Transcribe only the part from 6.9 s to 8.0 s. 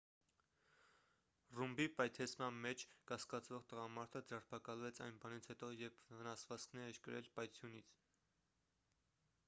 էր կրել պայթյունից